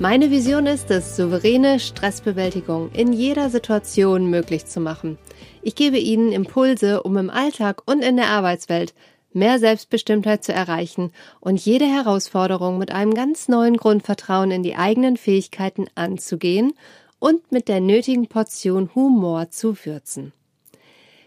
Meine 0.00 0.30
Vision 0.30 0.66
ist 0.66 0.92
es, 0.92 1.16
souveräne 1.16 1.80
Stressbewältigung 1.80 2.92
in 2.92 3.12
jeder 3.12 3.50
Situation 3.50 4.30
möglich 4.30 4.64
zu 4.64 4.78
machen. 4.78 5.18
Ich 5.60 5.74
gebe 5.74 5.98
Ihnen 5.98 6.30
Impulse, 6.30 7.02
um 7.02 7.16
im 7.16 7.30
Alltag 7.30 7.82
und 7.84 8.04
in 8.04 8.16
der 8.16 8.28
Arbeitswelt 8.28 8.94
mehr 9.32 9.58
Selbstbestimmtheit 9.58 10.44
zu 10.44 10.52
erreichen 10.52 11.10
und 11.40 11.58
jede 11.58 11.86
Herausforderung 11.86 12.78
mit 12.78 12.92
einem 12.92 13.12
ganz 13.12 13.48
neuen 13.48 13.76
Grundvertrauen 13.76 14.52
in 14.52 14.62
die 14.62 14.76
eigenen 14.76 15.16
Fähigkeiten 15.16 15.86
anzugehen 15.96 16.74
und 17.18 17.50
mit 17.50 17.66
der 17.66 17.80
nötigen 17.80 18.28
Portion 18.28 18.94
Humor 18.94 19.50
zu 19.50 19.76
würzen. 19.84 20.32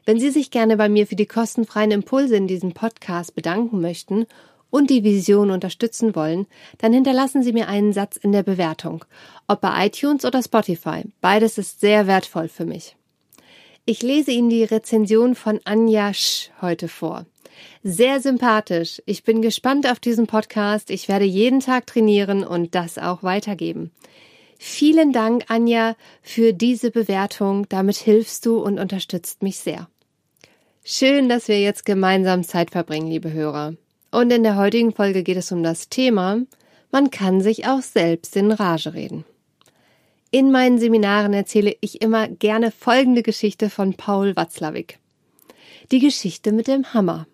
Wenn 0.06 0.18
Sie 0.18 0.30
sich 0.30 0.50
gerne 0.50 0.78
bei 0.78 0.88
mir 0.88 1.08
für 1.08 1.18
die 1.18 1.28
kostenfreien 1.28 1.92
Impulse 1.92 2.38
in 2.38 2.48
diesem 2.48 2.72
Podcast 2.72 3.36
bedanken 3.36 3.82
möchten 3.82 4.28
und 4.72 4.90
die 4.90 5.04
Vision 5.04 5.52
unterstützen 5.52 6.16
wollen, 6.16 6.48
dann 6.80 6.94
hinterlassen 6.94 7.44
Sie 7.44 7.54
mir 7.54 7.68
einen 7.68 7.94
Satz 7.94 8.18
in 8.18 8.32
der 8.32 8.42
Bewertung, 8.42 9.06
ob 9.48 9.62
bei 9.62 9.86
iTunes 9.86 10.26
oder 10.26 10.42
Spotify. 10.42 11.04
Beides 11.22 11.60
ist 11.60 11.80
sehr 11.82 12.08
wertvoll 12.08 12.48
für 12.48 12.66
mich. 12.66 12.96
Ich 13.86 14.02
lese 14.02 14.32
Ihnen 14.32 14.50
die 14.50 14.64
Rezension 14.64 15.36
von 15.36 15.60
Anja 15.66 16.14
Sch 16.14 16.50
heute 16.62 16.88
vor. 16.88 17.26
Sehr 17.84 18.22
sympathisch. 18.22 19.02
Ich 19.06 19.24
bin 19.24 19.42
gespannt 19.42 19.88
auf 19.88 20.00
diesen 20.00 20.28
Podcast. 20.28 20.90
Ich 20.90 21.08
werde 21.08 21.26
jeden 21.26 21.60
Tag 21.60 21.88
trainieren 21.88 22.44
und 22.44 22.74
das 22.74 22.98
auch 22.98 23.24
weitergeben. 23.24 23.92
Vielen 24.58 25.12
Dank, 25.12 25.46
Anja, 25.48 25.96
für 26.22 26.54
diese 26.54 26.92
Bewertung. 26.92 27.68
Damit 27.70 27.98
hilfst 27.98 28.46
du 28.46 28.60
und 28.60 28.80
unterstützt 28.80 29.42
mich 29.42 29.58
sehr. 29.58 29.90
Schön, 30.84 31.30
dass 31.30 31.48
wir 31.48 31.60
jetzt 31.60 31.86
gemeinsam 31.86 32.44
Zeit 32.44 32.72
verbringen, 32.72 33.08
liebe 33.08 33.32
Hörer. 33.32 33.74
Und 34.12 34.32
in 34.32 34.44
der 34.44 34.58
heutigen 34.58 34.92
Folge 34.92 35.24
geht 35.24 35.38
es 35.38 35.52
um 35.52 35.64
das 35.64 35.90
Thema, 35.90 36.42
man 36.92 37.10
kann 37.10 37.40
sich 37.40 37.68
auch 37.68 37.82
selbst 37.82 38.36
in 38.36 38.52
Rage 38.52 38.94
reden. 38.94 39.24
In 40.30 40.52
meinen 40.52 40.80
Seminaren 40.80 41.34
erzähle 41.34 41.76
ich 41.82 42.02
immer 42.02 42.28
gerne 42.28 42.72
folgende 42.72 43.24
Geschichte 43.24 43.70
von 43.70 43.96
Paul 43.96 44.36
Watzlawick. 44.36 45.00
Die 45.92 46.00
Geschichte 46.00 46.52
mit 46.52 46.68
dem 46.68 46.94
Hammer. 46.94 47.28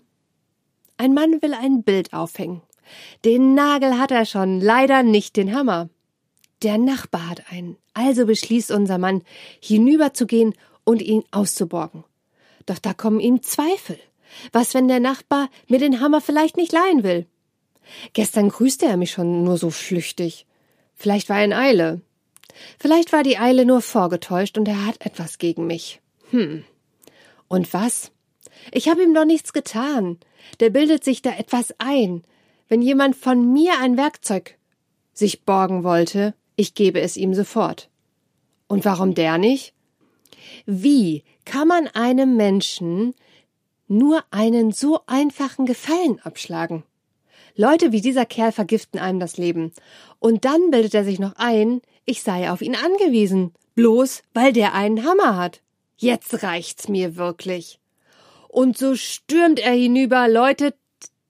Ein 0.98 1.14
Mann 1.14 1.42
will 1.42 1.54
ein 1.54 1.84
Bild 1.84 2.14
aufhängen. 2.14 2.62
Den 3.26 3.54
Nagel 3.54 4.00
hat 4.00 4.12
er 4.12 4.26
schon, 4.26 4.62
leider 4.62 5.04
nicht 5.04 5.36
den 5.36 5.54
Hammer. 5.54 5.90
Der 6.64 6.78
Nachbar 6.78 7.30
hat 7.30 7.52
einen, 7.52 7.78
also 7.94 8.26
beschließt 8.26 8.72
unser 8.72 8.98
Mann, 8.98 9.24
hinüberzugehen 9.62 10.56
und 10.84 11.02
ihn 11.02 11.24
auszuborgen. 11.32 12.04
Doch 12.66 12.80
da 12.80 12.94
kommen 12.94 13.20
ihm 13.20 13.44
Zweifel. 13.44 14.00
Was, 14.52 14.74
wenn 14.74 14.88
der 14.88 15.00
Nachbar 15.00 15.50
mir 15.68 15.80
den 15.80 16.00
Hammer 16.00 16.22
vielleicht 16.22 16.58
nicht 16.58 16.72
leihen 16.72 17.04
will? 17.04 17.26
Gestern 18.14 18.50
grüßte 18.50 18.86
er 18.86 18.98
mich 18.98 19.12
schon 19.12 19.44
nur 19.44 19.58
so 19.58 19.70
flüchtig. 19.70 20.46
Vielleicht 20.96 21.30
war 21.30 21.38
er 21.40 21.46
in 21.46 21.54
Eile. 21.54 22.02
Vielleicht 22.80 23.14
war 23.14 23.24
die 23.24 23.38
Eile 23.38 23.66
nur 23.66 23.82
vorgetäuscht 23.82 24.58
und 24.58 24.68
er 24.68 24.86
hat 24.86 25.06
etwas 25.06 25.38
gegen 25.38 25.68
mich. 25.68 26.02
Hm. 26.32 26.64
Und 27.48 27.74
was? 27.74 28.12
Ich 28.72 28.90
habe 28.90 29.04
ihm 29.04 29.14
doch 29.14 29.26
nichts 29.26 29.54
getan. 29.54 30.18
Der 30.60 30.70
bildet 30.70 31.04
sich 31.04 31.22
da 31.22 31.32
etwas 31.32 31.74
ein. 31.78 32.24
Wenn 32.68 32.82
jemand 32.82 33.16
von 33.16 33.54
mir 33.54 33.74
ein 33.80 33.98
Werkzeug 33.98 34.58
sich 35.14 35.44
borgen 35.44 35.84
wollte, 35.84 36.34
ich 36.56 36.74
gebe 36.74 37.00
es 37.00 37.16
ihm 37.18 37.34
sofort. 37.34 37.90
Und 38.68 38.84
warum 38.84 39.14
der 39.14 39.38
nicht? 39.38 39.74
Wie 40.66 41.24
kann 41.46 41.68
man 41.68 41.88
einem 41.88 42.36
Menschen 42.36 43.14
nur 43.88 44.24
einen 44.32 44.72
so 44.72 45.02
einfachen 45.08 45.66
Gefallen 45.66 46.20
abschlagen. 46.24 46.84
Leute 47.56 47.92
wie 47.92 48.02
dieser 48.02 48.26
Kerl 48.26 48.52
vergiften 48.52 49.00
einem 49.00 49.20
das 49.20 49.38
Leben. 49.38 49.72
Und 50.20 50.46
dann 50.46 50.70
bildet 50.72 50.94
er 50.94 51.04
sich 51.04 51.20
noch 51.20 51.34
ein, 51.38 51.82
ich 52.06 52.22
sei 52.22 52.52
auf 52.52 52.62
ihn 52.62 52.76
angewiesen, 52.76 53.54
bloß 53.76 54.24
weil 54.34 54.54
der 54.54 54.74
einen 54.74 55.04
Hammer 55.04 55.38
hat. 55.38 55.62
Jetzt 55.98 56.44
reicht's 56.44 56.88
mir 56.88 57.16
wirklich. 57.16 57.80
Und 58.48 58.78
so 58.78 58.96
stürmt 58.96 59.60
er 59.60 59.74
hinüber, 59.74 60.28
läutet, 60.28 60.76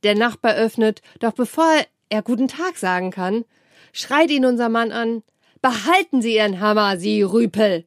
der 0.03 0.15
Nachbar 0.15 0.55
öffnet, 0.55 1.01
doch 1.19 1.33
bevor 1.33 1.71
er 2.09 2.21
guten 2.21 2.47
Tag 2.47 2.77
sagen 2.77 3.11
kann, 3.11 3.45
schreit 3.93 4.29
ihn 4.29 4.45
unser 4.45 4.69
Mann 4.69 4.91
an, 4.91 5.23
behalten 5.61 6.21
Sie 6.21 6.35
Ihren 6.35 6.59
Hammer, 6.59 6.97
Sie 6.97 7.21
Rüpel! 7.21 7.85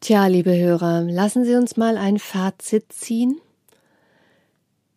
Tja, 0.00 0.28
liebe 0.28 0.56
Hörer, 0.56 1.02
lassen 1.02 1.44
Sie 1.44 1.54
uns 1.54 1.76
mal 1.76 1.98
ein 1.98 2.18
Fazit 2.18 2.90
ziehen. 2.90 3.38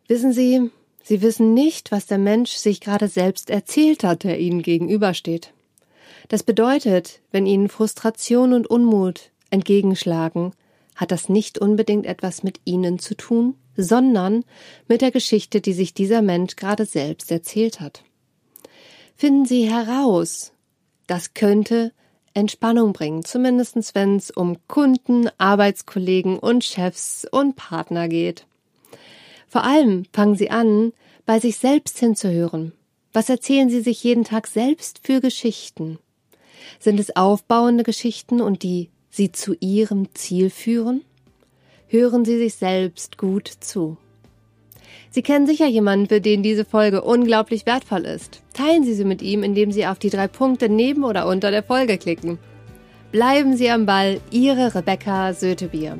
Wissen 0.08 0.32
Sie, 0.32 0.70
Sie 1.02 1.20
wissen 1.20 1.52
nicht, 1.52 1.92
was 1.92 2.06
der 2.06 2.16
Mensch 2.16 2.52
sich 2.52 2.80
gerade 2.80 3.08
selbst 3.08 3.50
erzählt 3.50 4.02
hat, 4.02 4.24
der 4.24 4.40
Ihnen 4.40 4.62
gegenübersteht. 4.62 5.52
Das 6.28 6.42
bedeutet, 6.42 7.20
wenn 7.32 7.44
Ihnen 7.44 7.68
Frustration 7.68 8.54
und 8.54 8.66
Unmut 8.66 9.30
entgegenschlagen, 9.50 10.52
hat 10.94 11.10
das 11.10 11.28
nicht 11.28 11.58
unbedingt 11.58 12.06
etwas 12.06 12.42
mit 12.42 12.62
Ihnen 12.64 12.98
zu 12.98 13.14
tun, 13.14 13.56
sondern 13.76 14.42
mit 14.88 15.02
der 15.02 15.10
Geschichte, 15.10 15.60
die 15.60 15.74
sich 15.74 15.92
dieser 15.92 16.22
Mensch 16.22 16.56
gerade 16.56 16.86
selbst 16.86 17.30
erzählt 17.30 17.80
hat. 17.80 18.04
Finden 19.16 19.44
Sie 19.44 19.68
heraus, 19.70 20.52
das 21.06 21.34
könnte 21.34 21.92
Entspannung 22.34 22.92
bringen, 22.92 23.24
zumindest 23.24 23.94
wenn 23.94 24.16
es 24.16 24.30
um 24.30 24.56
Kunden, 24.66 25.28
Arbeitskollegen 25.38 26.38
und 26.38 26.64
Chefs 26.64 27.26
und 27.30 27.56
Partner 27.56 28.08
geht. 28.08 28.46
Vor 29.48 29.64
allem 29.64 30.04
fangen 30.12 30.36
Sie 30.36 30.50
an, 30.50 30.92
bei 31.26 31.38
sich 31.38 31.56
selbst 31.56 31.98
hinzuhören. 31.98 32.72
Was 33.12 33.28
erzählen 33.28 33.70
Sie 33.70 33.80
sich 33.80 34.02
jeden 34.02 34.24
Tag 34.24 34.48
selbst 34.48 35.00
für 35.04 35.20
Geschichten? 35.20 35.98
Sind 36.80 36.98
es 36.98 37.14
aufbauende 37.14 37.84
Geschichten 37.84 38.40
und 38.40 38.62
die 38.64 38.90
Sie 39.10 39.30
zu 39.30 39.54
Ihrem 39.60 40.12
Ziel 40.14 40.50
führen? 40.50 41.02
Hören 41.86 42.24
Sie 42.24 42.36
sich 42.36 42.56
selbst 42.56 43.16
gut 43.16 43.48
zu. 43.60 43.96
Sie 45.14 45.22
kennen 45.22 45.46
sicher 45.46 45.68
jemanden, 45.68 46.08
für 46.08 46.20
den 46.20 46.42
diese 46.42 46.64
Folge 46.64 47.00
unglaublich 47.00 47.66
wertvoll 47.66 48.00
ist. 48.00 48.42
Teilen 48.52 48.82
Sie 48.82 48.94
sie 48.94 49.04
mit 49.04 49.22
ihm, 49.22 49.44
indem 49.44 49.70
Sie 49.70 49.86
auf 49.86 50.00
die 50.00 50.10
drei 50.10 50.26
Punkte 50.26 50.68
neben 50.68 51.04
oder 51.04 51.28
unter 51.28 51.52
der 51.52 51.62
Folge 51.62 51.98
klicken. 51.98 52.36
Bleiben 53.12 53.56
Sie 53.56 53.70
am 53.70 53.86
Ball, 53.86 54.20
Ihre 54.32 54.74
Rebecca 54.74 55.32
Sötebier. 55.32 55.98